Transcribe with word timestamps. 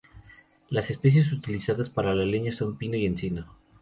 Las 0.71 0.89
especies 0.89 1.31
utilizadas 1.31 1.91
para 1.91 2.15
leña 2.15 2.51
son 2.51 2.75
pino 2.75 2.97
y 2.97 3.05
encino. 3.05 3.45